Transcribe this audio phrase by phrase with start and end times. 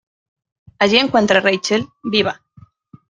[0.79, 2.41] Allí encuentra a Rachael, viva.